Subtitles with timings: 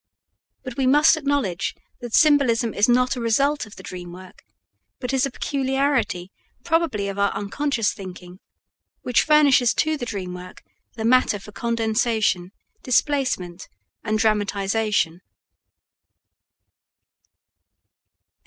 [0.63, 4.41] But we must acknowledge that symbolism is not a result of the dream work,
[4.99, 6.31] but is a peculiarity
[6.63, 8.39] probably of our unconscious thinking,
[9.03, 10.63] which furnishes to the dream work
[10.95, 12.51] the matter for condensation,
[12.81, 13.69] displacement,
[14.03, 15.21] and dramatization.